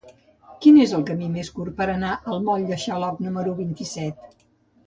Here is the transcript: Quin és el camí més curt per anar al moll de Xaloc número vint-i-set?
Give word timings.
Quin 0.63 0.77
és 0.85 0.93
el 0.99 1.03
camí 1.09 1.27
més 1.35 1.51
curt 1.59 1.75
per 1.81 1.87
anar 1.97 2.15
al 2.33 2.41
moll 2.49 2.65
de 2.73 2.81
Xaloc 2.87 3.23
número 3.27 3.55
vint-i-set? 3.63 4.29